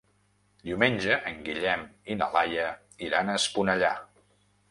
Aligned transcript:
Diumenge 0.67 1.17
en 1.31 1.35
Guillem 1.49 1.83
i 2.13 2.17
na 2.21 2.29
Laia 2.37 2.65
iran 3.09 3.29
a 3.29 3.35
Esponellà. 3.43 3.93